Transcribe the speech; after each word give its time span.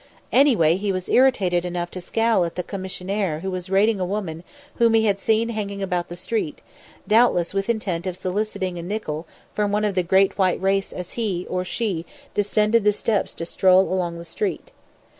Anyway, 0.31 0.77
he 0.77 0.91
was 0.91 1.07
irritated 1.07 1.63
enough 1.63 1.91
to 1.91 2.01
scowl 2.01 2.43
at 2.43 2.55
the 2.55 2.63
commissionaire 2.63 3.41
who 3.41 3.51
was 3.51 3.69
rating 3.69 3.99
a 3.99 4.03
woman 4.03 4.43
whom 4.77 4.95
he 4.95 5.05
had 5.05 5.19
seen 5.19 5.49
hanging 5.49 5.83
about 5.83 6.09
the 6.09 6.15
street, 6.15 6.57
doubtless 7.07 7.53
with 7.53 7.69
intent 7.69 8.07
of 8.07 8.17
soliciting 8.17 8.79
a 8.79 8.81
nickel 8.81 9.25
coin 9.25 9.31
from 9.53 9.71
one 9.71 9.85
of 9.85 9.93
the 9.93 10.01
great 10.01 10.39
white 10.39 10.59
race 10.59 10.91
as 10.91 11.11
he 11.13 11.45
or 11.51 11.63
she 11.63 12.03
descended 12.33 12.83
the 12.83 12.91
steps 12.91 13.31
to 13.35 13.45
stroll 13.45 13.93
along 13.93 14.17
the 14.17 14.25
street. 14.25 14.71